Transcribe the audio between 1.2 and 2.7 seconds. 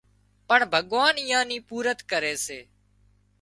ايئان نِي پُورت ڪري سي